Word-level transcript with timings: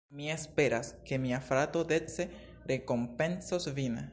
Mi 0.11 0.27
esperas, 0.35 0.87
ke 1.09 1.19
mia 1.25 1.39
frato 1.49 1.83
dece 1.93 2.25
rekompencos 2.73 3.69
vin. 3.81 4.03